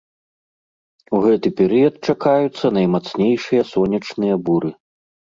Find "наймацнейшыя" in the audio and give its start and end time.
2.77-3.61